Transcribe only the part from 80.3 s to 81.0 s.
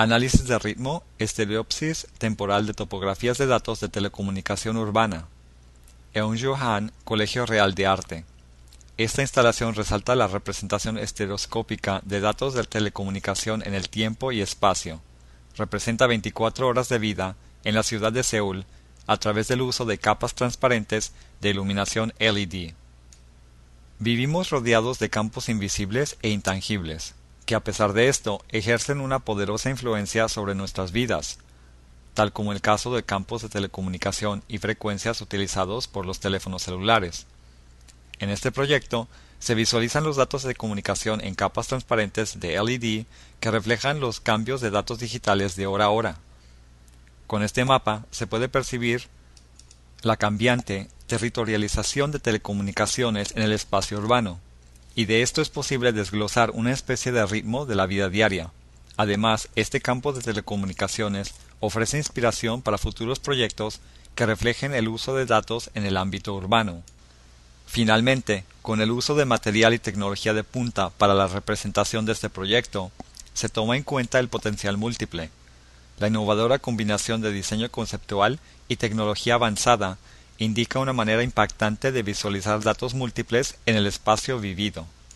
indica una